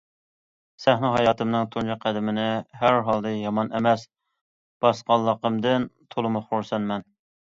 [0.83, 2.45] سەھنە ھاياتىمنىڭ تۇنجى قەدىمىنى
[2.83, 4.05] ھەر ھالدا يامان ئەمەس
[4.85, 7.07] باسقانلىقىمدىن تولىمۇ خۇرسەنمەن.